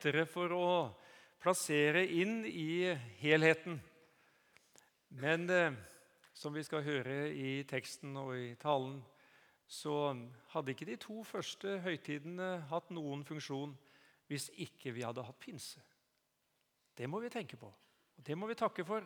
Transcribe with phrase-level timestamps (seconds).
[0.00, 0.68] lettere for å
[1.42, 2.88] plassere inn i
[3.20, 3.74] helheten.
[5.20, 5.76] Men eh,
[6.32, 9.02] som vi skal høre i teksten og i talen,
[9.68, 10.14] så
[10.54, 13.76] hadde ikke de to første høytidene hatt noen funksjon
[14.30, 15.84] hvis ikke vi hadde hatt pinse.
[16.96, 19.04] Det må vi tenke på, og det må vi takke for.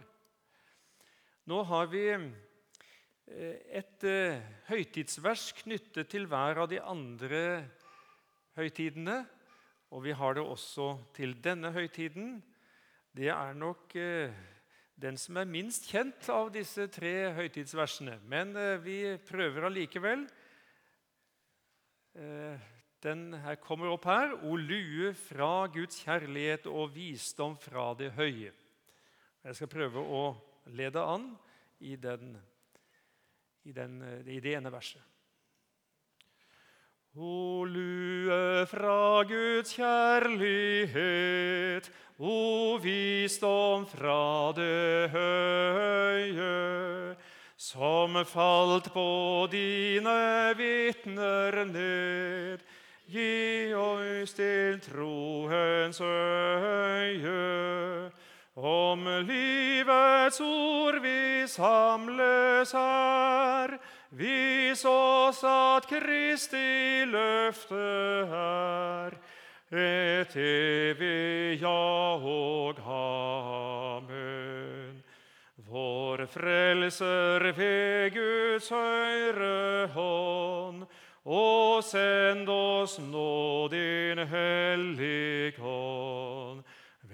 [1.50, 7.64] Nå har vi eh, et eh, høytidsvers knyttet til hver av de andre
[8.54, 9.24] høytidene.
[9.94, 12.40] Og vi har det også til denne høytiden.
[13.14, 14.34] Det er nok eh,
[14.98, 18.18] den som er minst kjent av disse tre høytidsversene.
[18.26, 20.26] Men vi prøver allikevel.
[23.04, 24.36] Den her kommer opp her.
[24.46, 28.52] O lue fra Guds kjærlighet og visdom fra det høye.
[29.44, 30.22] Jeg skal prøve å
[30.72, 31.26] lede an
[31.84, 32.32] i, den,
[33.66, 35.13] i, den, i det ene verset.
[37.16, 47.14] O lue fra Guds kjærlighet, o visdom fra det høye,
[47.56, 52.58] som falt på dine vitner ned
[53.06, 58.10] Gi oss til troens øye.
[58.56, 63.78] Om livets ord vi samles her,
[64.16, 67.74] vis oss at Kristi løfte
[68.30, 69.12] er
[69.74, 75.02] et evig ja og amen.
[75.68, 80.84] Vår Frelser ved Guds høyre hånd
[81.24, 85.64] og send oss nå din Helligånd.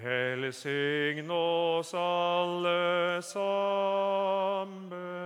[0.01, 5.20] Velsign oss alle sammen.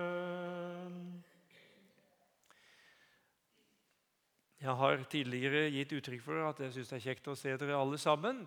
[4.66, 7.76] Jeg har tidligere gitt uttrykk for at jeg syns det er kjekt å se dere
[7.78, 8.40] alle sammen.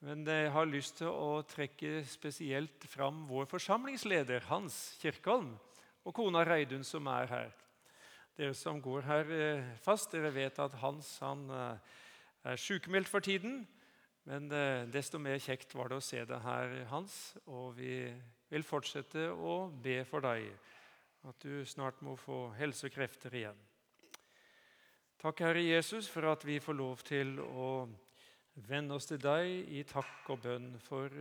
[0.00, 5.50] Men jeg har lyst til å trekke spesielt fram vår forsamlingsleder, Hans Kirkholm,
[6.08, 7.52] og kona Reidun, som er her.
[8.40, 11.92] Dere som går her eh, fast, dere vet at Hans han eh,
[12.54, 13.66] er sykemeldt for tiden.
[14.24, 17.18] Men eh, desto mer kjekt var det å se deg her, Hans.
[17.44, 18.06] Og vi
[18.48, 20.48] vil fortsette å be for deg,
[21.28, 23.66] at du snart må få helse og krefter igjen.
[25.20, 27.84] Takk, Herre Jesus, for at vi får lov til å
[28.64, 31.12] vende oss til deg i takk og bønn for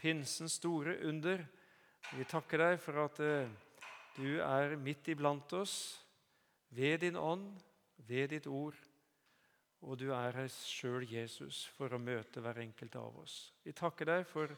[0.00, 1.42] pinsens store under.
[2.16, 3.20] Vi takker deg for at
[4.16, 5.76] du er midt iblant oss
[6.72, 7.60] ved din ånd,
[8.08, 8.80] ved ditt ord.
[9.84, 13.52] Og du er her sjøl, Jesus, for å møte hver enkelt av oss.
[13.60, 14.56] Vi takker deg for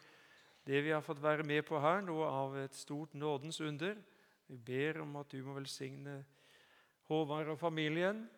[0.71, 3.99] det vi har fått være med på her, noe av et stort nådens under.
[4.47, 6.21] Vi ber om at du må velsigne
[7.11, 8.29] Håvard og familien.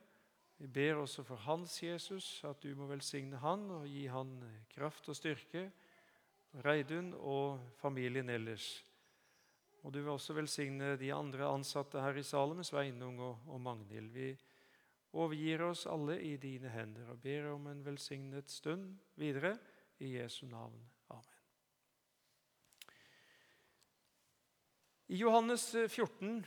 [0.60, 4.34] Vi ber også for Hans Jesus, at du må velsigne han og gi han
[4.69, 5.71] kraft og styrke.
[6.60, 8.82] Reidun og familien ellers.
[9.81, 14.10] Og du vil også velsigne de andre ansatte her i Salem, Sveinung og, og Magnhild.
[14.12, 14.34] Vi
[15.16, 19.54] overgir oss alle i dine hender og ber om en velsignet stund videre.
[20.00, 20.76] I Jesu navn.
[21.09, 21.41] Amen.
[25.09, 26.44] I Johannes 14,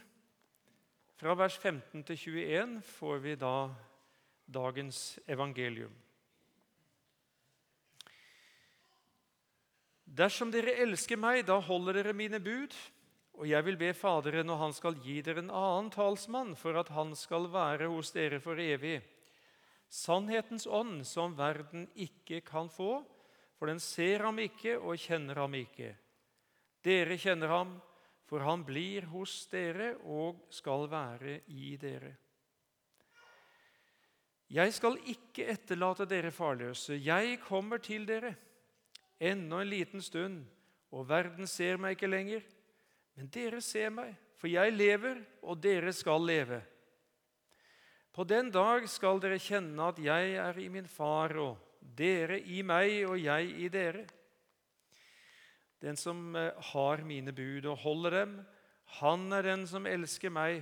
[1.18, 3.53] fra vers 15 til 21, får vi da
[4.45, 5.93] dagens evangelium.
[10.13, 12.75] Dersom dere elsker meg, da holder dere mine bud.
[13.33, 16.91] Og jeg vil be Faderen, og han skal gi dere en annen talsmann, for at
[16.93, 18.99] han skal være hos dere for evig.
[19.89, 23.01] Sannhetens ånd, som verden ikke kan få,
[23.57, 25.95] for den ser ham ikke og kjenner ham ikke.
[26.85, 27.75] Dere kjenner ham,
[28.29, 32.13] for han blir hos dere og skal være i dere.
[34.53, 36.94] Jeg skal ikke etterlate dere farløse.
[37.02, 38.36] Jeg kommer til dere.
[39.18, 40.44] Ennå en liten stund,
[40.94, 42.44] og verden ser meg ikke lenger.
[43.18, 46.59] Men dere ser meg, for jeg lever, og dere skal leve.
[48.14, 52.62] På den dag skal dere kjenne at jeg er i min far, og dere i
[52.62, 54.06] meg, og jeg i dere.
[55.82, 58.38] Den som eh, har mine bud og holder dem,
[59.02, 60.61] han er den som elsker meg.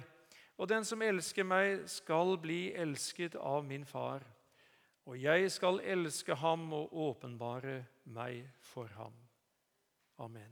[0.59, 4.25] Og den som elsker meg, skal bli elsket av min far.
[5.09, 7.81] Og jeg skal elske ham og åpenbare
[8.13, 9.15] meg for ham.
[10.21, 10.51] Amen.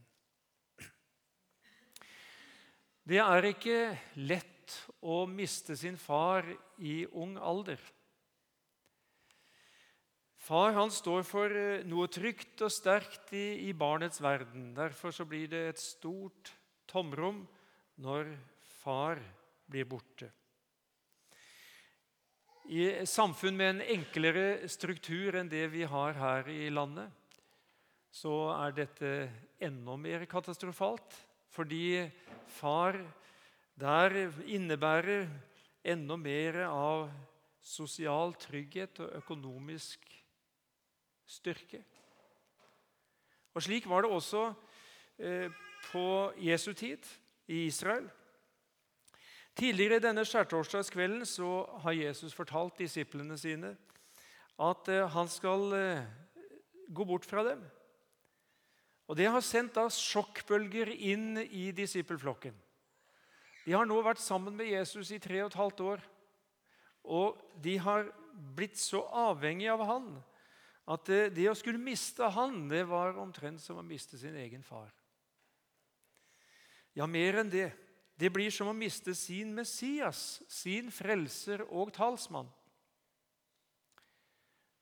[3.10, 3.80] Det er ikke
[4.22, 6.46] lett å miste sin far
[6.78, 7.80] i ung alder.
[10.50, 14.72] Far han står for eh, noe trygt og sterkt i, i barnets verden.
[14.78, 16.54] Derfor så blir det et stort
[16.90, 17.44] tomrom
[18.02, 18.32] når
[18.80, 19.22] far
[19.70, 20.32] blir borte.
[22.70, 27.10] i samfunn med en enklere struktur enn det vi har her i landet,
[28.14, 29.14] så er dette
[29.62, 31.18] enda mer katastrofalt.
[31.50, 32.06] Fordi
[32.46, 33.00] far
[33.80, 35.26] der innebærer
[35.82, 37.08] enda mer av
[37.62, 40.06] sosial trygghet og økonomisk
[41.26, 41.82] styrke.
[43.58, 44.44] Og Slik var det også
[45.18, 45.50] eh,
[45.90, 46.06] på
[46.38, 47.02] Jesu tid
[47.50, 48.06] i Israel.
[49.60, 53.74] Tidligere denne skjærtorsdagskvelden så har Jesus fortalt disiplene sine
[54.56, 56.06] at eh, han skal eh,
[56.88, 57.66] gå bort fra dem.
[59.12, 62.56] Og Det har sendt da sjokkbølger inn i disippelflokken.
[63.66, 66.06] De har nå vært sammen med Jesus i tre og et halvt år.
[67.04, 68.08] Og de har
[68.56, 70.08] blitt så avhengige av han
[70.90, 74.64] at det, det å skulle miste han, det var omtrent som å miste sin egen
[74.64, 74.88] far.
[76.96, 77.68] Ja, mer enn det.
[78.20, 82.50] Det blir som å miste sin Messias, sin frelser og talsmann.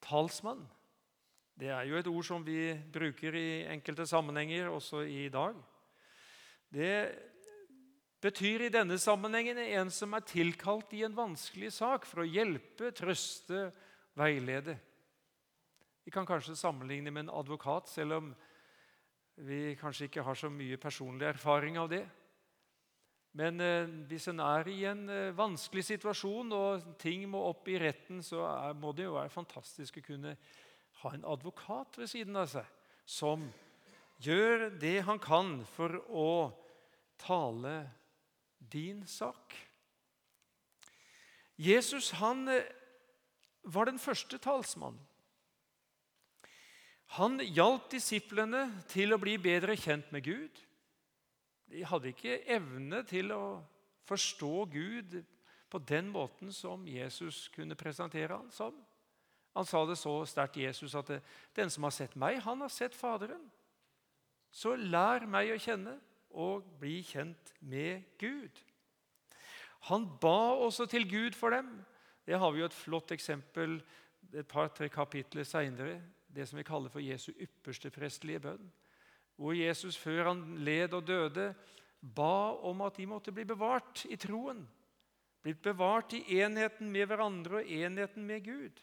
[0.02, 0.66] Talsmann
[1.58, 5.56] det er jo et ord som vi bruker i enkelte sammenhenger også i dag.
[6.70, 6.92] Det
[8.22, 12.92] betyr i denne sammenhengen en som er tilkalt i en vanskelig sak for å hjelpe,
[12.94, 13.72] trøste,
[14.18, 14.78] veilede.
[16.06, 18.30] Vi kan kanskje sammenligne med en advokat, selv om
[19.42, 22.04] vi kanskje ikke har så mye personlig erfaring av det.
[23.38, 27.78] Men eh, hvis en er i en eh, vanskelig situasjon og ting må opp i
[27.82, 28.48] retten, så
[28.80, 30.34] må det jo være fantastisk å kunne
[31.04, 32.74] ha en advokat ved siden av seg
[33.08, 33.46] som
[34.26, 36.32] gjør det han kan for å
[37.22, 37.76] tale
[38.58, 39.54] din sak.
[41.58, 42.66] Jesus han eh,
[43.62, 45.04] var den første talsmannen.
[47.16, 50.60] Han hjalp disiplene til å bli bedre kjent med Gud.
[51.72, 53.60] De hadde ikke evne til å
[54.08, 55.18] forstå Gud
[55.70, 58.76] på den måten som Jesus kunne presentere ham som.
[59.58, 61.10] Han sa det så sterkt, Jesus, at
[61.56, 63.50] 'den som har sett meg, han har sett Faderen'.
[64.52, 66.00] Så lær meg å kjenne
[66.30, 68.64] og bli kjent med Gud.
[69.80, 71.86] Han ba også til Gud for dem.
[72.26, 73.82] Det har vi jo et flott eksempel
[74.34, 76.02] et par-tre kapitler seinere.
[76.36, 78.72] Det som vi kaller for Jesu ypperste prestelige bønn.
[79.38, 81.52] Hvor Jesus, før han led og døde,
[82.02, 84.64] ba om at de måtte bli bevart i troen.
[85.46, 88.82] Blitt bevart i enheten med hverandre og enheten med Gud.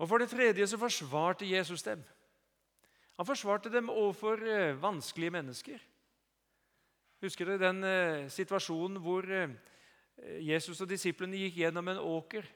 [0.00, 2.02] Og For det tredje så forsvarte Jesus dem.
[3.20, 5.82] Han forsvarte dem overfor eh, vanskelige mennesker.
[7.20, 9.50] Husker dere den eh, situasjonen hvor eh,
[10.46, 12.48] Jesus og disiplene gikk gjennom en åker?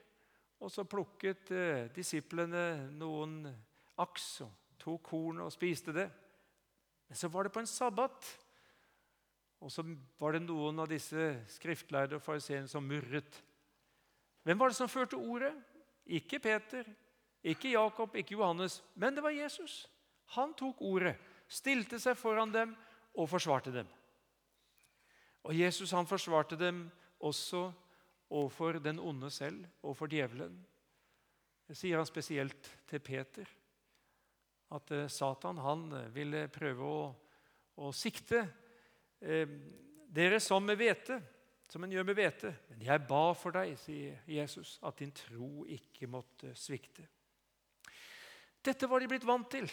[0.65, 1.51] Og så plukket
[1.93, 3.43] disiplene noen
[4.01, 6.07] aks og tok korn og spiste det.
[7.07, 8.31] Men så var det på en sabbat.
[9.63, 9.85] Og så
[10.19, 13.41] var det noen av disse skriftlærde og fariseerne som murret.
[14.45, 15.53] Hvem var det som førte ordet?
[16.05, 16.85] Ikke Peter,
[17.41, 19.87] ikke Jakob, ikke Johannes, men det var Jesus.
[20.37, 21.15] Han tok ordet,
[21.49, 22.75] stilte seg foran dem
[23.17, 23.89] og forsvarte dem.
[25.45, 26.85] Og Jesus han forsvarte dem
[27.25, 27.71] også
[28.29, 30.57] overfor den onde selv, overfor djevelen.
[31.65, 33.49] Det sier han spesielt til Peter.
[34.73, 37.01] At eh, Satan han eh, ville prøve å,
[37.85, 38.41] å sikte
[39.21, 39.45] eh,
[40.15, 41.19] dere som med hvete,
[41.69, 42.53] som en gjør med hvete.
[42.71, 47.05] Men jeg ba for deg, sier Jesus, at din tro ikke måtte svikte.
[48.65, 49.69] Dette var de blitt vant til.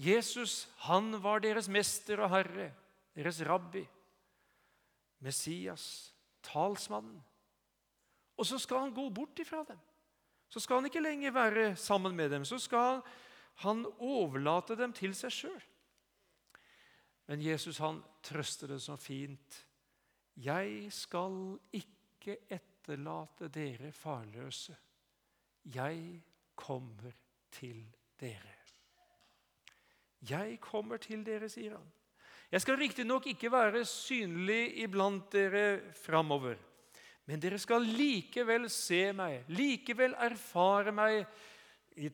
[0.00, 2.70] Jesus han var deres mester og herre,
[3.16, 3.82] deres rabbi,
[5.20, 5.84] Messias,
[6.44, 7.18] talsmannen.
[8.40, 9.80] Og så skal han gå bort ifra dem.
[10.48, 12.44] Så skal han ikke lenger være sammen med dem.
[12.48, 13.02] Så skal han
[14.00, 15.64] overlate dem til seg sjøl.
[17.30, 19.58] Men Jesus han trøster det så fint.
[20.40, 24.76] Jeg skal ikke etterlate dere farløse.
[25.74, 26.22] Jeg
[26.56, 27.12] kommer
[27.52, 27.84] til
[28.20, 28.56] dere.
[30.28, 31.86] Jeg kommer til dere, sier han.
[32.50, 36.58] Jeg skal riktignok ikke være synlig iblant dere framover,
[37.30, 41.22] men dere skal likevel se meg, likevel erfare meg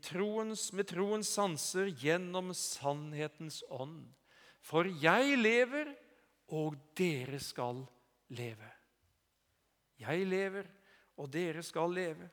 [0.02, 4.06] troens, med troens sanser gjennom sannhetens ånd.
[4.64, 5.92] For jeg lever,
[6.54, 7.84] og dere skal
[8.34, 8.70] leve.
[10.00, 10.66] Jeg lever,
[11.16, 12.28] og dere skal leve.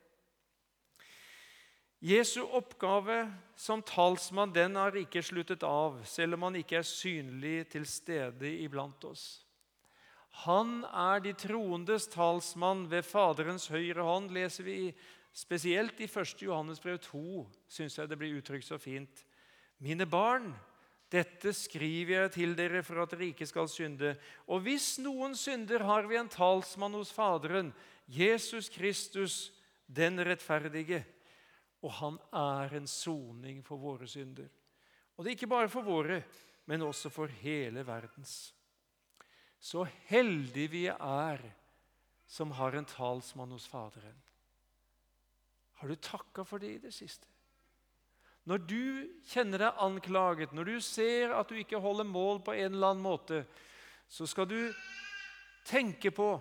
[2.03, 7.69] Jesu oppgave som talsmann den har ikke sluttet av, selv om han ikke er synlig
[7.71, 9.45] til stede iblant oss.
[10.43, 14.77] Han er de troendes talsmann ved Faderens høyre hånd, leser vi
[15.33, 16.41] spesielt i 1.
[16.45, 19.25] Johannes brev 2, syns jeg det blir uttrykt så fint.
[19.81, 20.51] Mine barn,
[21.13, 24.15] dette skriver jeg til dere for at dere ikke skal synde.
[24.47, 27.73] Og hvis noen synder, har vi en talsmann hos Faderen,
[28.07, 29.51] Jesus Kristus,
[29.85, 31.03] den rettferdige,
[31.83, 34.47] og han er en soning for våre synder.
[35.17, 36.23] Og det er ikke bare for våre,
[36.65, 38.53] men også for hele verdens.
[39.59, 41.43] Så heldige vi er
[42.27, 44.22] som har en talsmann hos Faderen.
[45.81, 47.27] Har du takka for det i det siste?
[48.43, 48.83] Når du
[49.31, 53.05] kjenner deg anklaget, når du ser at du ikke holder mål på en eller annen
[53.05, 53.45] måte,
[54.07, 54.59] så skal du
[55.67, 56.35] tenke på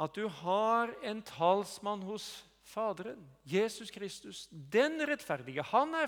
[0.00, 2.30] at du har en talsmann hos
[2.70, 4.44] Faderen, Jesus Kristus.
[4.50, 5.64] Den rettferdige.
[5.72, 6.06] Han er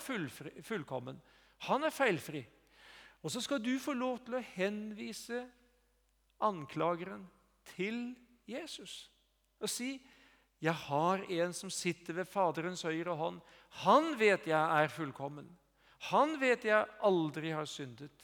[0.62, 1.18] fullkommen.
[1.66, 2.44] Han er feilfri.
[3.22, 5.42] Og så skal du få lov til å henvise
[6.42, 7.24] anklageren
[7.74, 8.12] til
[8.46, 9.08] Jesus
[9.62, 9.94] og si
[10.62, 13.40] 'Jeg har en som sitter ved Faderens høyre hånd.
[13.82, 15.48] Han vet jeg er fullkommen.
[16.12, 18.14] Han vet jeg aldri har syndet.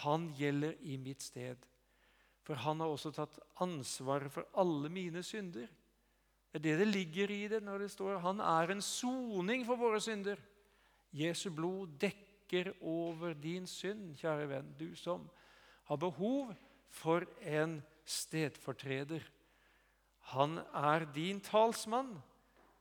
[0.00, 1.60] Han gjelder i mitt sted.
[2.42, 5.68] For han har også tatt ansvaret for alle mine synder.
[6.52, 9.80] Det er det det ligger i det når det står han er en soning for
[9.80, 10.40] våre synder.
[11.12, 15.28] Jesu blod dekker over din synd, kjære venn, du som
[15.88, 16.52] har behov
[16.92, 19.24] for en stedfortreder.
[20.30, 22.14] Han er din talsmann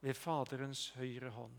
[0.02, 1.56] ved Faderens høyre hånd.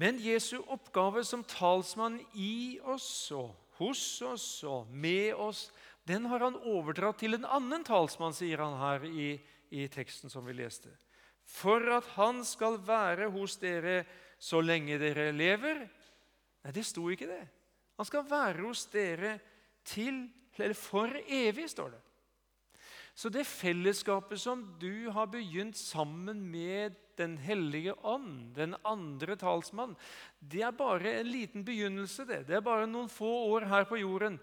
[0.00, 5.68] Men Jesu oppgave som talsmann i oss og hos oss og med oss,
[6.08, 9.30] den har han overdratt til en annen talsmann, sier han her i,
[9.70, 10.92] i teksten som vi leste.
[11.44, 14.02] For at han skal være hos dere
[14.40, 15.82] så lenge dere lever.
[16.64, 17.42] Nei, det sto ikke det.
[18.00, 19.34] Han skal være hos dere
[19.84, 20.22] til,
[20.56, 22.00] eller for evig, står det.
[23.14, 29.90] Så det fellesskapet som du har begynt sammen med Den hellige ånd, den andre talsmann,
[30.40, 32.24] det er bare en liten begynnelse.
[32.24, 34.38] Det Det er bare noen få år her på jorden.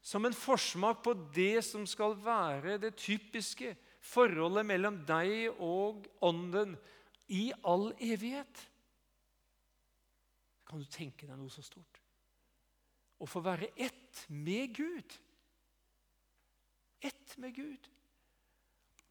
[0.00, 6.76] Som en forsmak på det som skal være det typiske forholdet mellom deg og Ånden
[7.28, 8.68] i all evighet.
[10.68, 12.00] Kan du tenke deg noe så stort?
[13.18, 15.16] Å få være ett med Gud
[17.02, 17.90] ett med Gud.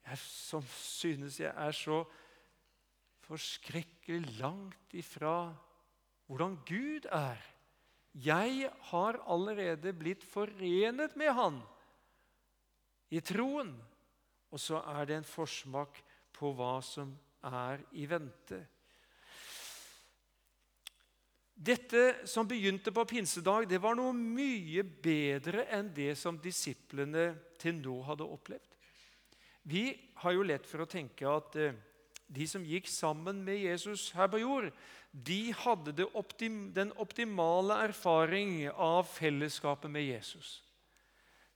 [0.07, 2.03] Jeg som synes jeg er så
[3.27, 5.51] forskrekkelig langt ifra
[6.27, 7.39] hvordan Gud er.
[8.13, 11.59] Jeg har allerede blitt forenet med Han
[13.11, 13.75] i troen.
[14.51, 15.99] Og så er det en forsmak
[16.35, 17.11] på hva som
[17.43, 18.61] er i vente.
[21.57, 27.79] Dette som begynte på pinsedag, det var noe mye bedre enn det som disiplene til
[27.81, 28.75] nå hadde opplevd.
[29.65, 29.89] Vi
[30.21, 31.73] har jo lett for å tenke at eh,
[32.29, 34.69] de som gikk sammen med Jesus her på jord,
[35.11, 40.59] de hadde optim den optimale erfaring av fellesskapet med Jesus.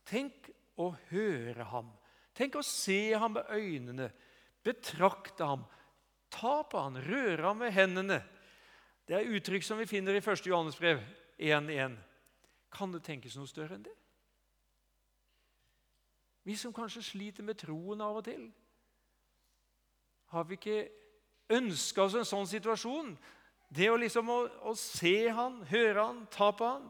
[0.10, 0.50] Tenk
[0.82, 1.94] å høre ham.
[2.34, 4.10] Tenk å se ham med øynene,
[4.66, 5.70] betrakte ham,
[6.34, 8.24] ta på ham, røre ham med hendene
[9.12, 10.46] det er uttrykk som vi finner i 1.
[10.48, 11.02] Johannes brev
[11.36, 11.98] 1.1.
[12.72, 13.96] Kan det tenkes noe større enn det?
[16.48, 18.46] Vi som kanskje sliter med troen av og til.
[20.32, 20.78] Har vi ikke
[21.52, 23.12] ønska oss en sånn situasjon?
[23.68, 24.38] Det å liksom å,
[24.72, 26.86] å se han, høre han, ta på han.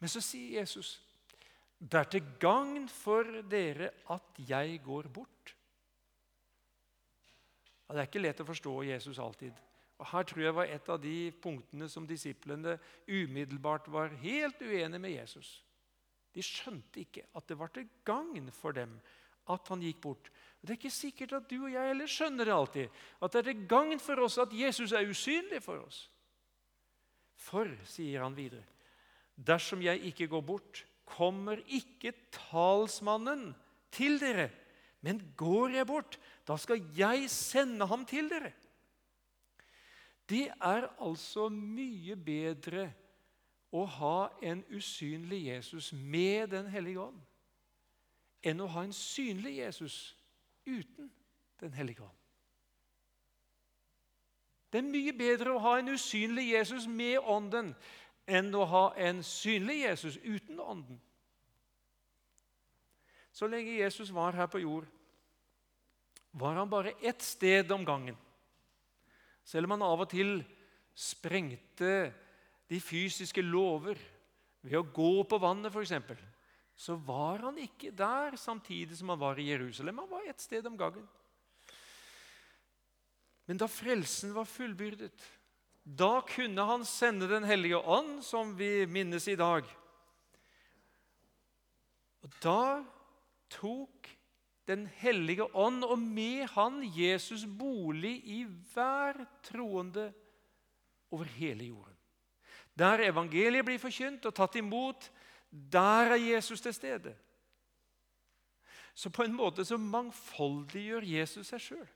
[0.00, 0.94] Men så sier Jesus
[1.82, 5.52] det er til gagn for dere at jeg går bort.
[7.84, 9.60] Ja, det er ikke lett å forstå Jesus alltid.
[10.02, 12.74] Og Her tror jeg var et av de punktene som disiplene
[13.06, 15.60] umiddelbart var helt uenige med Jesus.
[16.34, 18.96] De skjønte ikke at det var til gagn for dem
[19.52, 20.30] at han gikk bort.
[20.58, 22.98] Og Det er ikke sikkert at du og jeg heller skjønner det alltid.
[23.22, 26.08] At det er til gagn for oss at Jesus er usynlig for oss.
[27.38, 28.62] For, sier han videre,
[29.34, 33.50] dersom jeg ikke går bort, kommer ikke talsmannen
[33.94, 34.48] til dere.
[35.02, 38.52] Men går jeg bort, da skal jeg sende ham til dere.
[40.32, 42.86] Det er altså mye bedre
[43.72, 47.20] å ha en usynlig Jesus med Den hellige ånd
[48.42, 49.96] enn å ha en synlig Jesus
[50.66, 51.10] uten
[51.60, 52.18] Den hellige ånd.
[54.72, 57.74] Det er mye bedre å ha en usynlig Jesus med Ånden
[58.24, 60.98] enn å ha en synlig Jesus uten Ånden.
[63.32, 64.88] Så lenge Jesus var her på jord,
[66.32, 68.16] var han bare ett sted om gangen.
[69.44, 70.40] Selv om han av og til
[70.94, 72.12] sprengte
[72.70, 73.98] de fysiske lover
[74.62, 76.28] ved å gå på vannet, f.eks.,
[76.82, 80.00] så var han ikke der samtidig som han var i Jerusalem.
[80.02, 81.04] Han var ett sted om gangen.
[83.46, 85.24] Men da frelsen var fullbyrdet,
[85.82, 89.66] da kunne han sende Den hellige ånd, som vi minnes i dag.
[92.22, 92.82] Og da
[93.50, 94.08] tok
[94.68, 100.12] Den hellige ånd, og med han Jesus bolig i hver troende
[101.10, 101.96] over hele jorden.
[102.78, 105.10] Der evangeliet blir forkynt og tatt imot,
[105.50, 107.12] der er Jesus til stede.
[108.94, 111.90] Så på en måte så mangfoldiggjør Jesus seg sjøl.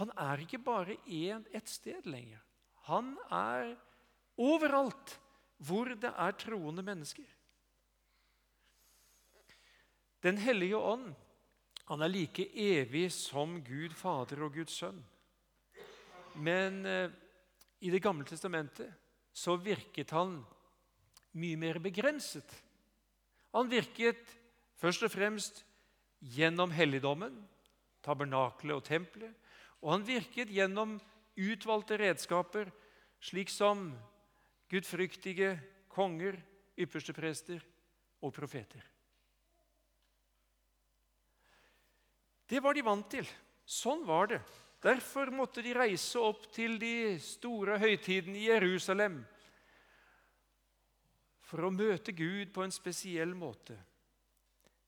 [0.00, 2.40] Han er ikke bare en, et sted lenger.
[2.88, 3.74] Han er
[4.36, 5.18] overalt
[5.64, 7.28] hvor det er troende mennesker.
[10.24, 11.12] Den hellige ånd
[11.84, 15.02] han er like evig som Gud Fader og Guds Sønn.
[16.40, 17.10] Men eh,
[17.84, 18.88] i Det gamle testamentet
[19.34, 20.38] så virket han
[21.36, 22.46] mye mer begrenset.
[23.52, 24.22] Han virket
[24.80, 25.60] først og fremst
[26.24, 27.36] gjennom helligdommen,
[28.00, 29.34] tabernakelet og tempelet.
[29.84, 30.96] Og han virket gjennom
[31.36, 32.70] utvalgte redskaper,
[33.20, 33.90] slik som
[34.72, 35.58] gudfryktige
[35.92, 36.40] konger,
[36.80, 37.60] yppersteprester
[38.24, 38.93] og profeter.
[42.48, 43.28] Det var de vant til.
[43.64, 44.40] Sånn var det.
[44.84, 49.22] Derfor måtte de reise opp til de store høytidene i Jerusalem
[51.44, 53.76] for å møte Gud på en spesiell måte.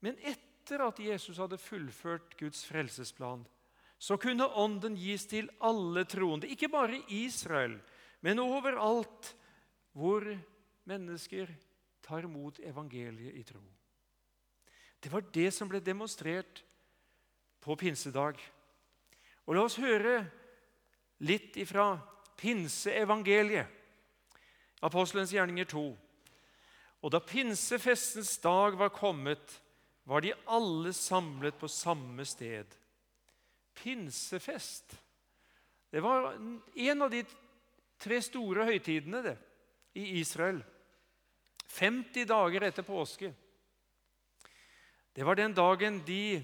[0.04, 3.44] Men etter at Jesus hadde fullført Guds frelsesplan,
[3.96, 7.78] så kunne Ånden gis til alle troende, ikke bare Israel,
[8.20, 9.32] men overalt
[9.96, 10.26] hvor
[10.84, 11.48] mennesker
[12.04, 13.62] tar imot evangeliet i tro.
[15.00, 16.60] Det var det som ble demonstrert
[17.66, 18.38] på pinsedag.
[19.46, 20.20] Og La oss høre
[21.26, 21.96] litt ifra
[22.38, 23.72] pinseevangeliet,
[24.84, 25.84] Apostelens gjerninger 2.
[27.02, 29.54] Og da pinsefestens dag var kommet,
[30.06, 32.76] var de alle samlet på samme sted
[33.76, 34.96] pinsefest.
[35.90, 36.32] Det var
[36.74, 37.22] en av de
[38.00, 39.36] tre store høytidene det,
[39.96, 40.62] i Israel.
[41.72, 43.32] 50 dager etter påske.
[45.12, 46.40] Det var den dagen de,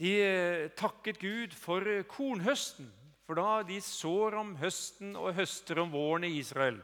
[0.00, 2.90] de eh, takket Gud for kornhøsten.
[3.24, 6.80] For da de sår om høsten og høster om våren i Israel.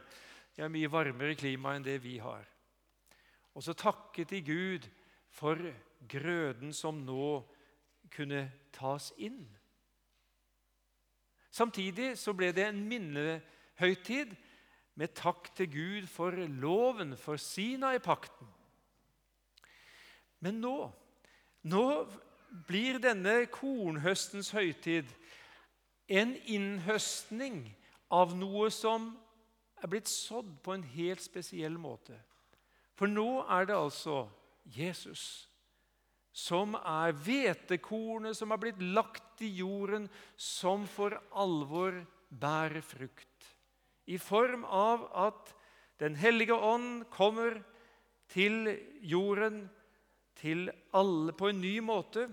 [0.55, 2.47] Det er mye varmere klima enn det vi har.
[3.53, 4.87] Og så takket de Gud
[5.31, 5.59] for
[6.09, 7.43] grøden som nå
[8.11, 9.43] kunne tas inn.
[11.51, 14.33] Samtidig så ble det en minnehøytid
[14.99, 18.47] med takk til Gud for loven, for Sina i pakten.
[20.41, 20.75] Men nå,
[21.69, 21.85] nå
[22.67, 25.07] blir denne kornhøstens høytid
[26.11, 27.63] en innhøstning
[28.11, 29.13] av noe som
[29.81, 32.17] er blitt sådd på en helt spesiell måte.
[32.99, 34.25] For nå er det altså
[34.67, 35.23] Jesus
[36.31, 40.07] som er hvetekornet som har blitt lagt i jorden,
[40.39, 41.97] som for alvor
[42.29, 43.27] bærer frukt.
[44.07, 45.57] I form av at
[46.01, 47.59] Den hellige ånd kommer
[48.33, 48.71] til
[49.05, 49.67] jorden,
[50.41, 52.25] til alle på en ny måte,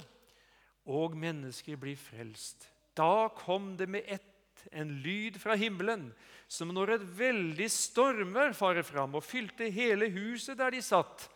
[0.88, 2.64] og mennesker blir frelst.
[2.97, 4.25] Da kom det med ett
[4.73, 6.09] en lyd fra himmelen,
[6.49, 11.29] som når et veldig stormvær farer fram og fylte hele huset der de satt,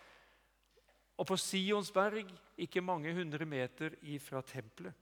[1.20, 2.26] og på Sionsberg,
[2.58, 4.94] ikke mange hundre meter ifra tempelet.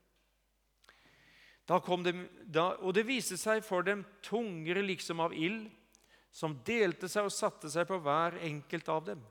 [1.70, 2.12] Det,
[2.50, 5.68] da, og det viste seg for dem tungere liksom av ild,
[6.34, 9.22] som delte seg og satte seg på hver enkelt av dem.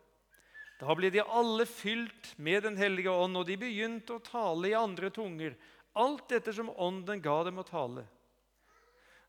[0.80, 4.78] Da ble de alle fylt med Den hellige ånd, og de begynte å tale i
[4.78, 5.58] andre tunger,
[6.00, 8.06] alt ettersom ånden ga dem å tale.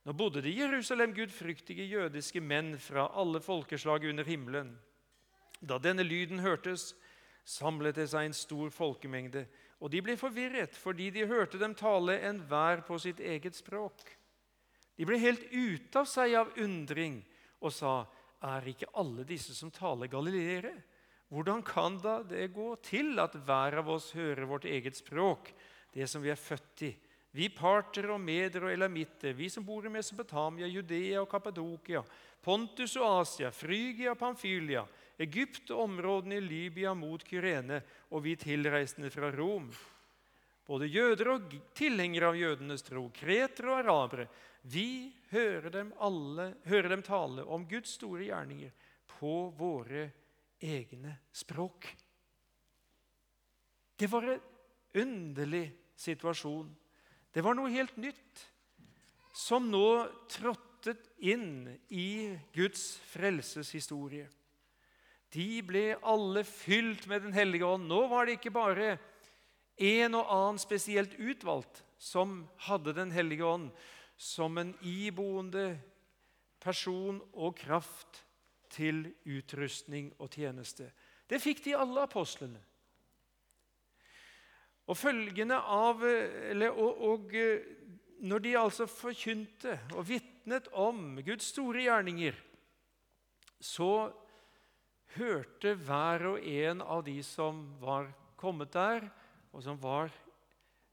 [0.07, 4.77] Nå bodde det i Jerusalem gudfryktige jødiske menn fra alle folkeslag under himmelen.
[5.61, 6.95] Da denne lyden hørtes,
[7.45, 9.45] samlet det seg en stor folkemengde,
[9.81, 14.07] og de ble forvirret fordi de hørte dem tale enhver på sitt eget språk.
[14.97, 17.21] De ble helt ute av seg av undring
[17.61, 18.07] og sa,
[18.41, 20.83] 'Er ikke alle disse som taler galileere?'
[21.31, 25.53] Hvordan kan da det gå til at hver av oss hører vårt eget språk,
[25.95, 26.90] det som vi er født i?
[27.31, 32.03] Vi parter og meder og elamitter, vi som bor i Mesopotamia, Judea og Kappadokia,
[32.43, 34.83] Pontus og Asia, Frygia og Pamfylia,
[35.21, 37.79] Egypt og områdene i Libya mot Kyrene
[38.11, 39.69] og vi tilreisende fra Rom.
[40.66, 44.27] Både jøder og tilhengere av jødenes tro, kretere og arabere.
[44.62, 48.75] Vi hører dem, alle, hører dem tale om Guds store gjerninger
[49.19, 50.09] på våre
[50.61, 51.88] egne språk.
[53.96, 54.40] Det var en
[55.03, 56.68] underlig situasjon.
[57.33, 58.44] Det var noe helt nytt
[59.37, 64.27] som nå trådtet inn i Guds frelseshistorie.
[65.31, 67.87] De ble alle fylt med Den hellige ånd.
[67.87, 68.96] Nå var det ikke bare
[69.81, 73.70] en og annen spesielt utvalgt som hadde Den hellige ånd
[74.20, 75.79] som en iboende
[76.61, 78.25] person og kraft
[78.70, 80.90] til utrustning og tjeneste.
[81.28, 82.61] Det fikk de alle apostlene.
[84.90, 87.35] Og følgende av, eller, og, og
[88.26, 92.35] når de altså forkynte og vitnet om Guds store gjerninger,
[93.61, 94.11] så
[95.16, 99.06] hørte hver og en av de som var kommet der,
[99.52, 100.11] og som var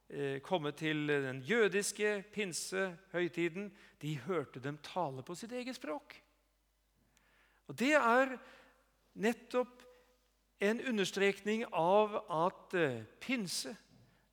[0.10, 3.70] eh, kommet til den jødiske pinsehøytiden,
[4.02, 6.18] de hørte dem tale på sitt eget språk.
[7.68, 8.38] Og Det er
[9.14, 9.84] nettopp
[10.62, 13.76] en understrekning av at eh, pinse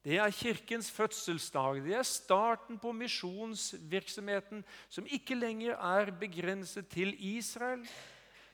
[0.05, 1.85] det er Kirkens fødselsdag.
[1.85, 7.87] Det er starten på misjonsvirksomheten, som ikke lenger er begrenset til Israel,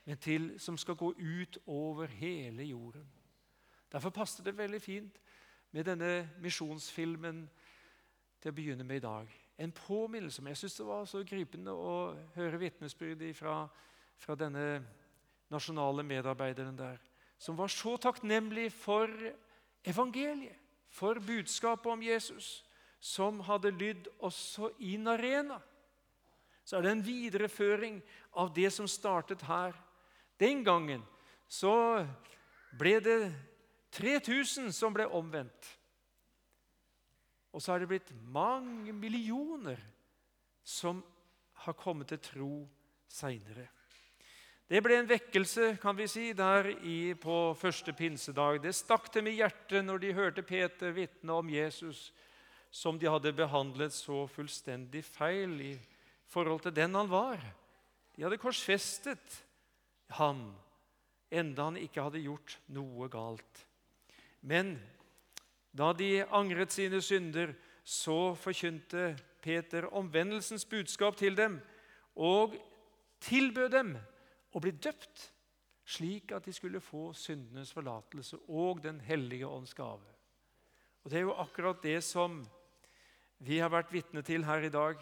[0.05, 3.07] men til, som skal gå ut over hele jorden.
[3.93, 5.19] Derfor passet det veldig fint
[5.71, 7.49] med denne misjonsfilmen
[8.41, 9.35] til å begynne med i dag.
[9.59, 10.43] En påminnelse.
[10.43, 13.69] Men Jeg syns det var så gripende å høre vitnesbyrd fra,
[14.21, 14.83] fra denne
[15.51, 16.99] nasjonale medarbeideren der,
[17.41, 19.09] som var så takknemlig for
[19.89, 20.57] evangeliet
[20.91, 22.65] for budskapet om Jesus,
[23.01, 25.61] som hadde lydd også i Narena.
[26.65, 28.01] Så er det en videreføring
[28.39, 29.75] av det som startet her.
[30.39, 31.03] Den gangen
[31.49, 32.05] så
[32.79, 33.19] ble det
[33.97, 35.71] 3000 som ble omvendt.
[37.51, 39.81] Og så er det blitt mange millioner
[40.63, 41.01] som
[41.65, 42.53] har kommet til tro
[43.11, 43.67] seinere.
[44.71, 48.61] Det ble en vekkelse kan vi si, der i, på første pinsedag.
[48.63, 52.13] Det stakk dem i hjertet når de hørte Peter vitne om Jesus,
[52.71, 55.73] som de hadde behandlet så fullstendig feil i
[56.31, 57.43] forhold til den han var.
[58.15, 59.41] De hadde korsfestet
[60.21, 60.53] ham,
[61.35, 63.65] enda han ikke hadde gjort noe galt.
[64.47, 64.77] Men
[65.75, 71.59] da de angret sine synder, så forkynte Peter omvendelsens budskap til dem
[72.15, 72.55] og
[73.27, 73.93] tilbød dem
[74.53, 75.33] og bli døpt,
[75.85, 80.07] slik at de skulle få syndenes forlatelse og Den hellige ånds gave.
[81.05, 82.43] Og Det er jo akkurat det som
[83.39, 85.01] vi har vært vitne til her i dag.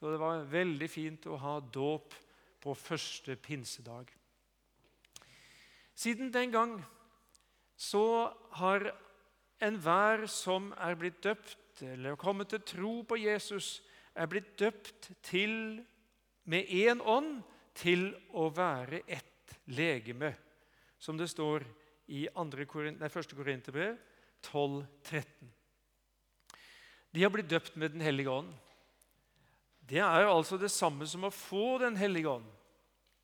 [0.00, 2.14] Så det var veldig fint å ha dåp
[2.62, 4.10] på første pinsedag.
[5.94, 6.84] Siden den gang
[7.76, 8.88] så har
[9.62, 13.82] enhver som er blitt døpt eller kommet til tro på Jesus,
[14.14, 15.84] er blitt døpt til
[16.44, 17.42] med én ånd
[17.74, 20.32] til å være ett legeme,
[20.98, 21.64] som det står
[22.12, 22.64] i 1.
[22.68, 23.96] Korinterbrev
[24.42, 25.24] 12,13.
[27.12, 28.52] De har blitt døpt med Den hellige ånd.
[29.88, 32.48] Det er altså det samme som å få Den hellige ånd.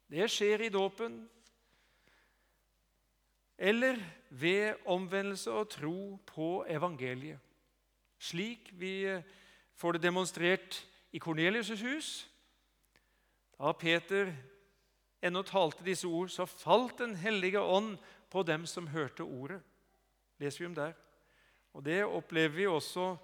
[0.08, 1.20] Det skjer i dåpen
[3.58, 3.98] eller
[4.30, 7.40] ved omvendelse og tro på evangeliet.
[8.18, 9.18] Slik vi
[9.78, 10.78] får det demonstrert
[11.12, 12.27] i Kornelius' hus,
[13.58, 14.30] da Peter
[15.20, 17.98] ennå talte disse ord, så falt Den hellige ånd
[18.30, 19.60] på dem som hørte ordet.
[20.38, 20.92] leser vi om der.
[21.74, 23.16] Og Det opplever vi også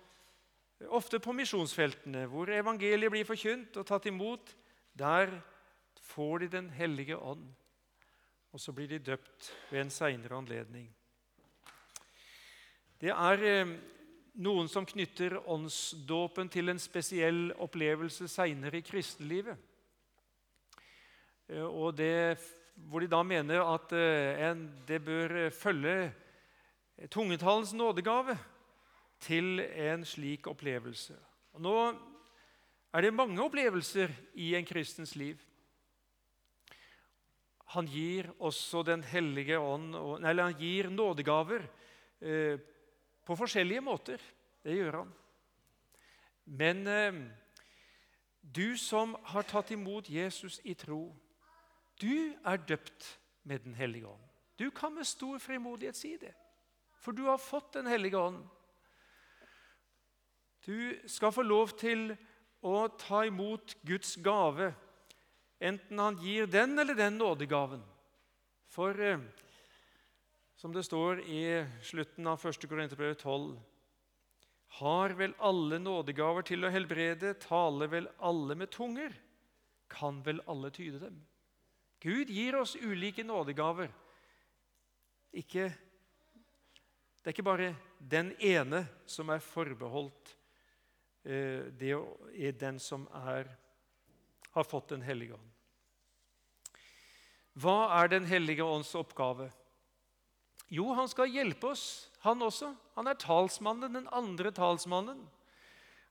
[0.90, 4.56] ofte på misjonsfeltene, hvor evangeliet blir forkynt og tatt imot.
[4.98, 5.40] Der
[6.00, 7.54] får de Den hellige ånd,
[8.52, 10.94] og så blir de døpt ved en seinere anledning.
[13.00, 13.74] Det er eh,
[14.34, 19.58] noen som knytter åndsdåpen til en spesiell opplevelse seinere i kristenlivet.
[21.48, 22.38] Eh, og det,
[22.74, 26.12] hvor de da mener at eh, en, det bør følge
[27.10, 28.38] tungetalens nådegave
[29.20, 31.16] til en slik opplevelse.
[31.54, 31.74] Og nå
[32.94, 35.40] er det mange opplevelser i en kristens liv.
[37.74, 41.64] Han gir også Den hellige ånd Eller han gir nådegaver
[42.20, 42.58] eh,
[43.24, 44.20] på forskjellige måter.
[44.62, 45.12] Det gjør han.
[46.44, 47.22] Men eh,
[48.40, 51.08] du som har tatt imot Jesus i tro,
[52.04, 53.06] du er døpt
[53.44, 54.20] med Den hellige ånd.
[54.58, 56.34] Du kan med stor frimodighet si det,
[57.00, 58.44] for du har fått Den hellige ånd.
[60.66, 62.14] Du skal få lov til
[62.64, 64.72] å ta imot Guds gave,
[65.60, 67.82] enten han gir den eller den nådegaven.
[68.72, 69.20] For eh,
[70.56, 71.42] som det står i
[71.84, 72.64] slutten av 1.
[72.68, 73.58] Korinterbrev 12.:
[74.80, 79.12] Har vel alle nådegaver til å helbrede, taler vel alle med tunger,
[79.92, 81.20] kan vel alle tyde dem?
[82.04, 83.88] Gud gir oss ulike nådegaver.
[85.32, 90.34] Ikke, det er ikke bare den ene som er forbeholdt
[91.24, 93.48] eh, det er den som er,
[94.52, 95.50] har fått Den hellige ånd.
[97.56, 99.48] Hva er Den hellige ånds oppgave?
[100.68, 102.74] Jo, han skal hjelpe oss, han også.
[102.98, 105.24] Han er talsmannen, den andre talsmannen.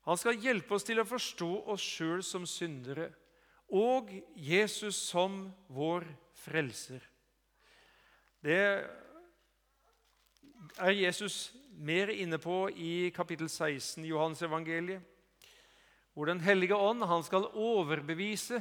[0.04, 3.12] Han skal hjelpe oss til å forstå oss sjøl som syndere
[3.72, 6.06] og Jesus som vår
[6.44, 7.02] frelser.
[8.44, 8.60] Det
[10.78, 15.02] er Jesus mer inne på i kapittel 16 i Johannesevangeliet,
[16.14, 18.60] hvor Den hellige ånd han skal overbevise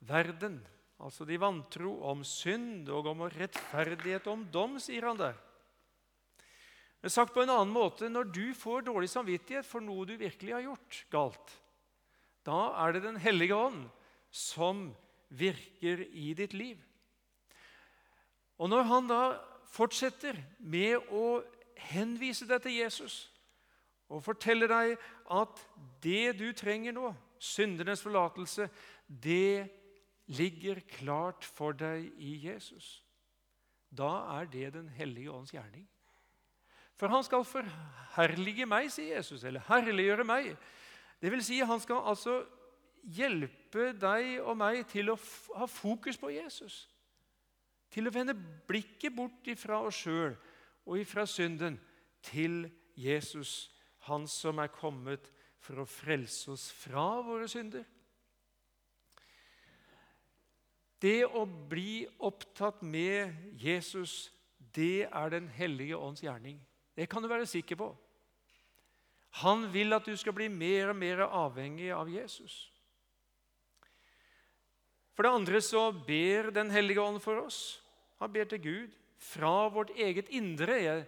[0.00, 0.58] verden,
[0.98, 5.38] altså de vantro, om synd og om rettferdighet og om dom, sier han der.
[7.00, 10.52] Men sagt på en annen måte, Når du får dårlig samvittighet for noe du virkelig
[10.52, 11.54] har gjort galt,
[12.46, 13.88] da er det Den hellige ånd
[14.30, 14.90] som
[15.28, 16.78] virker i ditt liv.
[18.58, 19.22] Og når han da
[19.70, 21.40] fortsetter med å
[21.90, 23.22] henvise deg til Jesus
[24.10, 24.96] og forteller deg
[25.30, 25.60] at
[26.02, 28.66] det du trenger nå, syndernes forlatelse,
[29.06, 29.70] det
[30.30, 33.00] ligger klart for deg i Jesus,
[33.90, 35.86] da er det Den hellige ånds gjerning.
[37.00, 40.52] For han skal forherlige meg, sier Jesus, eller herliggjøre meg.
[41.20, 42.40] Det vil si, han skal altså
[43.04, 45.18] hjelpe deg og meg til å
[45.56, 46.84] ha fokus på Jesus.
[47.90, 48.36] Til å vende
[48.68, 50.36] blikket bort ifra oss sjøl
[50.86, 51.78] og ifra synden
[52.24, 52.64] til
[52.98, 53.70] Jesus,
[54.08, 55.28] han som er kommet
[55.60, 57.84] for å frelse oss fra våre synder.
[61.00, 66.60] Det å bli opptatt med Jesus, det er Den hellige ånds gjerning.
[66.96, 67.88] Det kan du være sikker på.
[69.38, 72.66] Han vil at du skal bli mer og mer avhengig av Jesus.
[75.14, 77.80] For det andre så ber Den hellige ånd for oss.
[78.18, 81.04] Han ber til Gud fra vårt eget indre.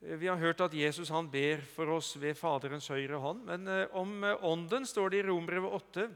[0.00, 3.44] Vi har hørt at Jesus han ber for oss ved Faderens høyre hånd.
[3.44, 6.06] Men eh, om eh, Ånden står det i Rombrevet 8.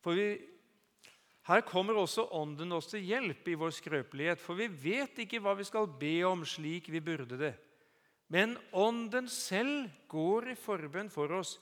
[0.00, 0.28] For vi,
[1.44, 4.40] her kommer også Ånden oss til hjelp i vår skrøpelighet.
[4.40, 7.52] For vi vet ikke hva vi skal be om slik vi burde det.
[8.32, 11.58] Men Ånden selv går i forbønn for oss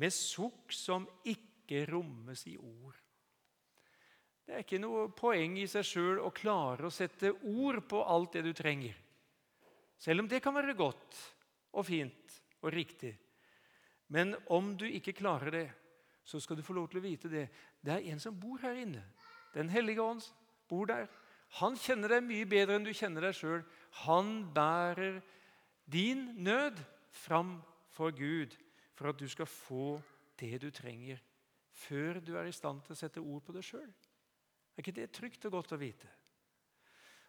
[0.00, 2.96] med sukk som ikke rommes i ord.
[4.44, 8.36] Det er ikke noe poeng i seg sjøl å klare å sette ord på alt
[8.36, 8.96] det du trenger.
[9.98, 11.20] Selv om det kan være godt
[11.72, 13.14] og fint og riktig.
[14.12, 15.68] Men om du ikke klarer det,
[16.24, 17.46] så skal du få lov til å vite det.
[17.80, 19.02] Det er en som bor her inne.
[19.54, 20.24] Den hellige ånd
[20.68, 21.08] bor der.
[21.60, 23.64] Han kjenner deg mye bedre enn du kjenner deg sjøl.
[24.04, 25.20] Han bærer
[25.84, 27.58] din nød fram
[27.94, 28.56] for Gud
[28.94, 30.00] for at du skal få
[30.40, 31.18] det du trenger,
[31.70, 33.90] før du er i stand til å sette ord på det sjøl.
[34.74, 36.10] Er ikke det trygt og godt å vite?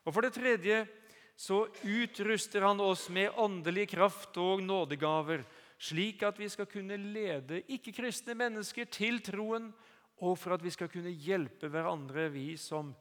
[0.05, 0.85] Og For det tredje
[1.35, 5.43] så utruster han oss med åndelig kraft og nådegaver,
[5.77, 9.73] slik at vi skal kunne lede ikke-kristne mennesker til troen,
[10.23, 12.93] og for at vi skal kunne hjelpe hverandre, vi som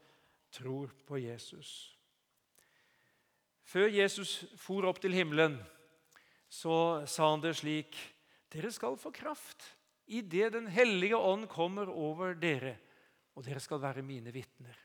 [0.50, 1.93] tror på Jesus.
[3.64, 5.56] Før Jesus for opp til himmelen,
[6.52, 7.96] så sa han det slik.:
[8.52, 9.64] Dere skal få kraft
[10.06, 12.76] idet Den hellige ånd kommer over dere
[13.34, 14.76] og dere skal være mine vitner.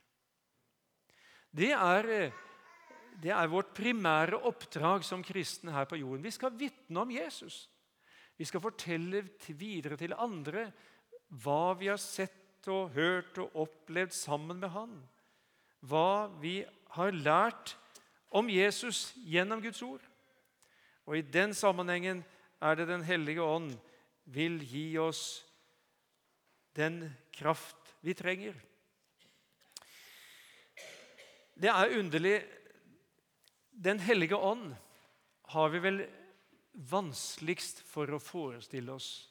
[1.50, 2.32] Det er,
[3.22, 6.24] det er vårt primære oppdrag som kristne her på jorden.
[6.26, 7.68] Vi skal vitne om Jesus.
[8.38, 9.26] Vi skal fortelle
[9.58, 10.70] videre til andre
[11.44, 14.96] hva vi har sett og hørt og opplevd sammen med han.
[15.86, 16.60] Hva vi
[16.96, 17.76] har lært
[18.30, 20.04] om Jesus gjennom Guds ord.
[21.10, 22.24] Og I den sammenhengen
[22.62, 23.74] er det Den hellige ånd
[24.30, 25.44] vil gi oss
[26.78, 28.54] den kraft vi trenger.
[31.60, 32.38] Det er underlig
[33.72, 34.76] Den hellige ånd
[35.50, 36.00] har vi vel
[36.90, 39.30] vanskeligst for å forestille oss.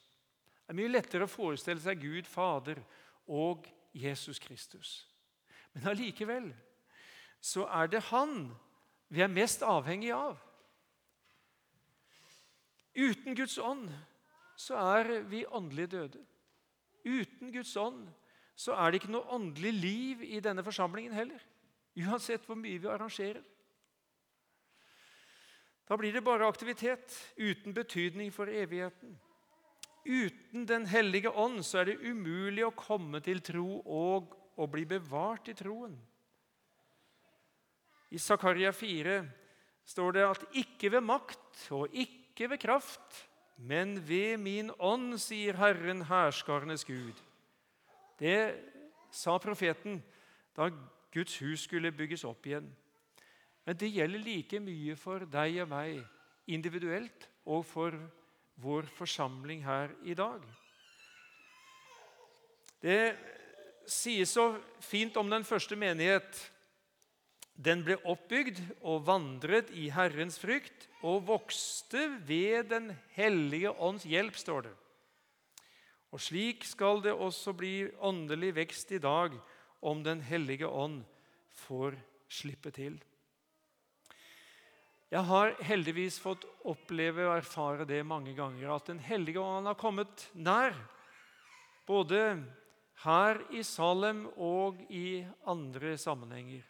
[0.65, 2.81] Det er mye lettere å forestille seg Gud Fader
[3.29, 5.05] og Jesus Kristus.
[5.73, 6.49] Men allikevel
[7.41, 8.49] så er det Han
[9.09, 10.37] vi er mest avhengig av.
[12.99, 13.91] Uten Guds ånd
[14.59, 16.25] så er vi åndelig døde.
[17.07, 18.09] Uten Guds ånd
[18.59, 21.39] så er det ikke noe åndelig liv i denne forsamlingen heller.
[21.99, 23.45] Uansett hvor mye vi arrangerer.
[25.89, 29.15] Da blir det bare aktivitet uten betydning for evigheten.
[30.05, 34.85] Uten Den hellige ånd så er det umulig å komme til tro og å bli
[34.89, 35.97] bevart i troen.
[38.11, 39.21] I Zakaria 4
[39.85, 43.25] står det at 'ikke ved makt og ikke ved kraft',
[43.59, 47.15] men ved min ånd, sier Herren, herskarenes Gud.
[48.19, 48.55] Det
[49.11, 50.03] sa profeten
[50.57, 50.71] da
[51.13, 52.69] Guds hus skulle bygges opp igjen.
[53.65, 55.99] Men det gjelder like mye for deg og meg
[56.47, 57.97] individuelt og for
[58.63, 60.41] vår forsamling her i dag.
[62.83, 63.17] Det
[63.89, 66.51] sies så fint om den første menighet.
[67.59, 74.39] Den ble oppbygd og vandret i Herrens frykt og vokste ved Den hellige ånds hjelp,
[74.39, 74.75] står det.
[76.15, 79.35] Og slik skal det også bli åndelig vekst i dag
[79.83, 81.03] om Den hellige ånd
[81.67, 81.99] får
[82.31, 83.01] slippe til.
[85.11, 89.79] Jeg har heldigvis fått oppleve og erfare det mange ganger, at Den hellige ånd har
[89.81, 90.77] kommet nær.
[91.89, 92.45] Både
[93.03, 96.68] her i Salem og i andre sammenhenger.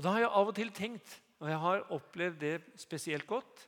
[0.00, 1.10] Og Da har jeg av og til tenkt,
[1.44, 3.66] og jeg har opplevd det spesielt godt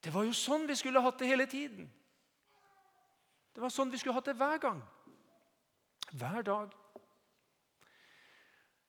[0.00, 1.84] Det var jo sånn vi skulle hatt det hele tiden.
[3.52, 4.80] Det var sånn vi skulle hatt det hver gang.
[6.16, 6.72] Hver dag.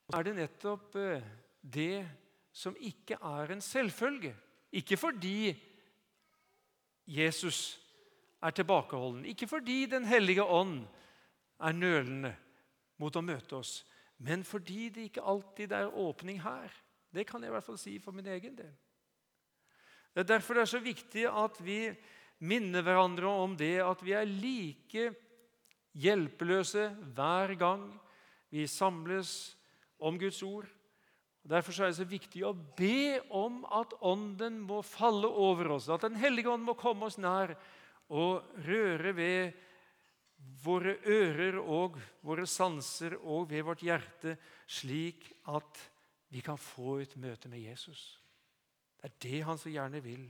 [0.08, 1.27] Og er det nettopp eh,
[1.60, 2.08] det
[2.56, 4.32] som ikke er en selvfølge.
[4.71, 5.51] Ikke fordi
[7.06, 7.79] Jesus
[8.41, 10.86] er tilbakeholden, ikke fordi Den hellige ånd
[11.60, 12.38] er nølende
[12.97, 13.82] mot å møte oss,
[14.23, 16.71] men fordi det ikke alltid er åpning her.
[17.13, 18.71] Det kan jeg i hvert fall si for min egen del.
[20.13, 21.79] Det er Derfor det er så viktig at vi
[22.43, 25.09] minner hverandre om det at vi er like
[25.93, 27.86] hjelpeløse hver gang
[28.53, 29.57] vi samles
[29.99, 30.69] om Guds ord
[31.43, 36.05] Derfor er det så viktig å be om at Ånden må falle over oss, at
[36.05, 37.51] Den hellige ånd må komme oss nær
[38.07, 39.57] og røre ved
[40.63, 45.82] våre ører og våre sanser og ved vårt hjerte, slik at
[46.34, 48.19] vi kan få et møte med Jesus.
[48.97, 50.23] Det er det han så gjerne vil.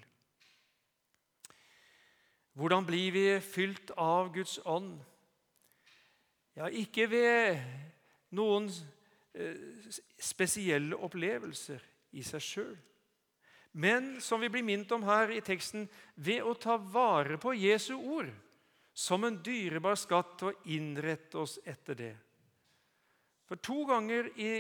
[2.53, 4.97] Hvordan blir vi fylt av Guds ånd?
[6.53, 7.61] Ja, ikke ved
[8.33, 8.69] noen
[9.33, 9.55] Eh,
[10.21, 11.81] spesielle opplevelser
[12.13, 12.73] i seg sjøl.
[13.73, 17.95] Men som vi blir minnet om her i teksten, ved å ta vare på Jesu
[17.97, 18.29] ord
[18.93, 22.13] som en dyrebar skatt og innrette oss etter det.
[23.49, 24.51] For To ganger i,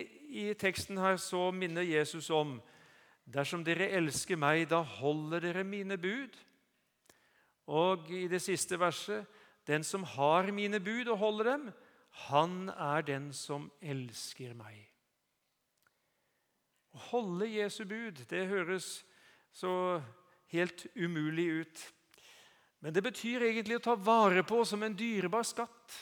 [0.43, 2.59] i teksten her så minner Jesus om
[3.23, 6.33] Dersom dere elsker meg, da holder dere mine bud.
[7.71, 9.23] Og i det siste verset
[9.63, 11.69] Den som har mine bud og holder dem,
[12.27, 14.75] han er den som elsker meg.
[16.93, 19.05] Å holde Jesu bud, det høres
[19.55, 20.01] så
[20.51, 21.85] helt umulig ut.
[22.83, 25.93] Men det betyr egentlig å ta vare på som en dyrebar skatt.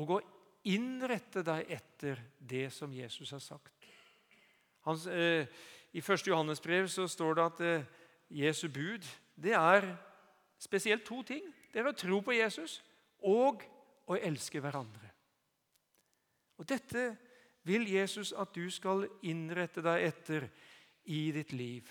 [0.00, 0.20] Og å
[0.72, 3.74] innrette deg etter det som Jesus har sagt.
[4.86, 5.44] Hans, eh,
[5.92, 6.26] I 1.
[6.26, 7.84] Johannes brev så står det at eh,
[8.32, 9.04] Jesu bud
[9.36, 9.84] det er
[10.58, 11.44] spesielt to ting.
[11.72, 12.80] Det er å tro på Jesus
[13.20, 13.60] og
[14.08, 15.12] å elske hverandre.
[16.56, 17.10] Og Dette
[17.68, 20.48] vil Jesus at du skal innrette deg etter
[21.04, 21.88] i ditt liv.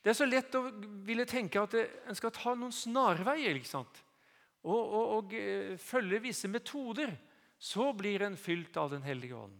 [0.00, 0.62] Det er så lett å
[1.04, 4.00] ville tenke at en skal ta noen snarveier ikke sant?
[4.64, 7.12] Og, og, og eh, følge visse metoder.
[7.60, 9.56] Så blir en fylt av Den hellige ånd.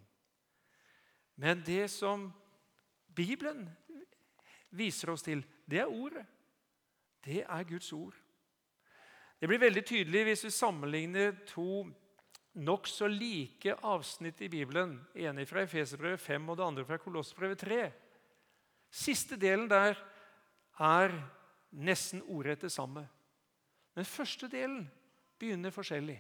[1.41, 2.31] Men det som
[3.17, 3.67] Bibelen
[4.73, 6.25] viser oss til, det er Ordet.
[7.25, 8.17] Det er Guds ord.
[9.41, 11.85] Det blir veldig tydelig hvis vi sammenligner to
[12.61, 14.99] nokså like avsnitt i Bibelen.
[15.15, 17.93] ene fra Efeserbrevet 5 og det andre fra Kolossbrevet 3.
[18.91, 19.97] Siste delen der
[20.81, 21.15] er
[21.77, 23.05] nesten ordrett det samme.
[23.95, 24.87] Den første delen
[25.39, 26.19] begynner forskjellig.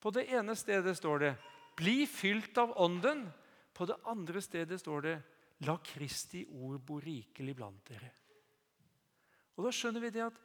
[0.00, 1.36] På det ene stedet står det
[1.76, 3.30] 'Bli fylt av Ånden'.
[3.74, 5.22] På det andre stedet står det
[5.60, 8.12] 'La Kristi ord bo rikelig blant dere'.
[9.56, 10.40] Og Da skjønner vi det at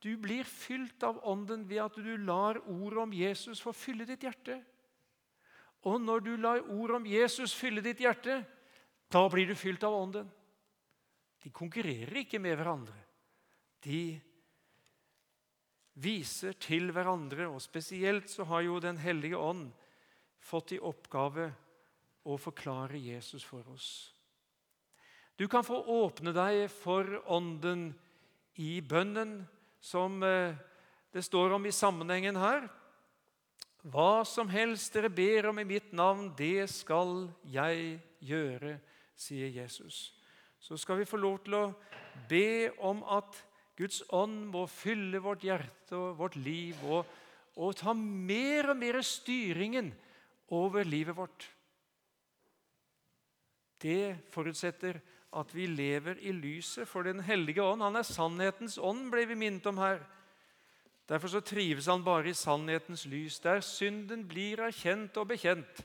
[0.00, 4.20] du blir fylt av Ånden ved at du lar ordet om Jesus få fylle ditt
[4.20, 4.64] hjerte.
[5.84, 8.44] Og når du lar ordet om Jesus fylle ditt hjerte,
[9.12, 10.30] da blir du fylt av Ånden.
[11.44, 12.96] De konkurrerer ikke med hverandre.
[13.84, 14.16] De
[16.00, 19.68] viser til hverandre, og spesielt så har jo Den hellige ånd
[20.40, 21.50] fått i oppgave
[22.24, 24.14] å forklare Jesus for oss.
[25.36, 27.90] Du kan få åpne deg for Ånden
[28.56, 29.42] i bønnen
[29.82, 30.54] som eh,
[31.12, 32.68] det står om i sammenhengen her.
[33.84, 38.78] Hva som helst dere ber om i mitt navn, det skal jeg gjøre,
[39.12, 40.14] sier Jesus.
[40.64, 41.64] Så skal vi få lov til å
[42.30, 43.36] be om at
[43.76, 47.04] Guds ånd må fylle vårt hjerte og vårt liv og,
[47.60, 49.90] og ta mer og mer styringen
[50.54, 51.50] over livet vårt.
[53.82, 55.02] Det forutsetter
[55.36, 57.82] at vi lever i lyset for Den hellige ånd.
[57.82, 60.00] Han er sannhetens ånd, ble vi minnet om her.
[61.10, 65.82] Derfor så trives han bare i sannhetens lys, der synden blir erkjent og bekjent,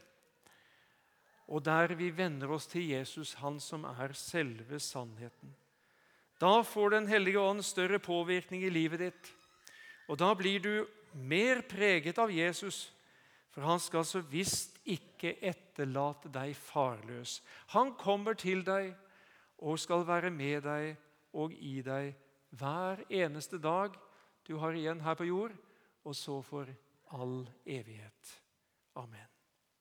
[1.50, 5.56] og der vi venner oss til Jesus, han som er selve sannheten.
[6.40, 9.34] Da får Den hellige ånd større påvirkning i livet ditt,
[10.08, 12.92] og da blir du mer preget av Jesus,
[13.50, 17.42] for han skal så visst ikke etterlate deg farløs.
[17.74, 18.94] Han kommer til deg
[19.58, 20.94] og skal være med deg
[21.34, 22.14] og i deg
[22.58, 23.98] hver eneste dag
[24.48, 25.54] du har igjen her på jord,
[26.06, 26.70] og så for
[27.14, 28.38] all evighet.
[28.98, 29.39] Amen.